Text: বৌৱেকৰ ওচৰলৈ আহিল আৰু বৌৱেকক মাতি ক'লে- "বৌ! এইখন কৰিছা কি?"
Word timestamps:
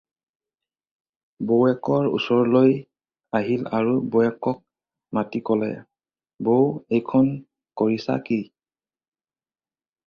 বৌৱেকৰ 1.51 2.07
ওচৰলৈ 2.19 2.73
আহিল 3.41 3.67
আৰু 3.81 3.93
বৌৱেকক 4.17 4.59
মাতি 5.19 5.43
ক'লে- 5.51 5.71
"বৌ! 6.49 6.59
এইখন 6.99 7.33
কৰিছা 7.83 8.19
কি?" 8.31 8.45